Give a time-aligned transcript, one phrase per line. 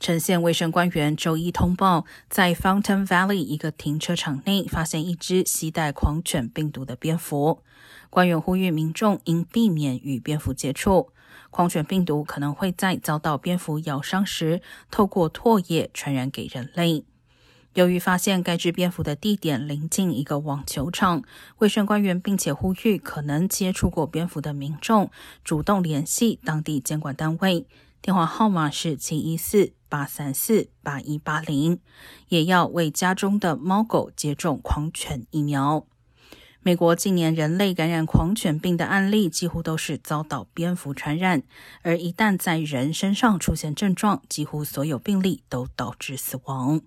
[0.00, 7.64] 城县卫生官员周一通报，在 Fountain Valley 一个停车场内发现一只携带狂犬病毒的蝙蝠。
[8.08, 11.10] 官员呼吁民众应避免与蝙蝠接触。
[11.50, 17.04] 狂犬病毒可能会在遭到蝙蝠咬伤时，透过唾液传染给人类。
[17.74, 21.24] 由于发现该只蝙蝠的地点临近一个网球场，
[21.58, 25.10] 卫生官员并且呼吁可能接触过蝙蝠的民众
[25.42, 27.66] 主动联系当地监管单位。
[28.00, 31.80] 电话号码是七一四八三四八一八零，
[32.28, 35.84] 也要为家中的猫狗接种狂犬疫苗。
[36.60, 41.42] 美国近年人类感染狂犬病的案例几乎都是遭到蝙蝠传染，
[41.82, 46.80] 而一旦在人身上出现症状，几乎所有病例都导致死亡。